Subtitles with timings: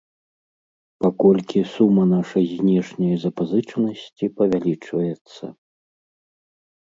[1.03, 5.45] Паколькі сума нашай знешняй запазычанасці павялічваецца.